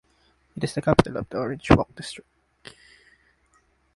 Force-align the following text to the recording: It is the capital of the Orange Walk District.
It 0.57 0.63
is 0.63 0.73
the 0.73 0.81
capital 0.81 1.17
of 1.17 1.29
the 1.29 1.37
Orange 1.37 1.69
Walk 1.69 1.93
District. 1.93 2.27